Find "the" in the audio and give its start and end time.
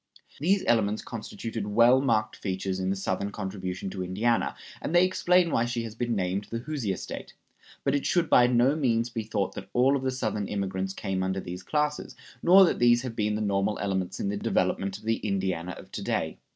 2.89-2.95, 6.45-6.57, 10.01-10.09, 13.35-13.41, 14.29-14.37, 15.03-15.17